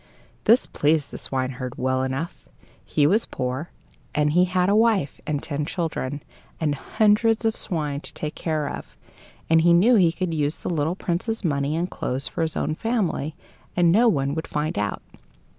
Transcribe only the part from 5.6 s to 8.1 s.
children, and hundreds of swine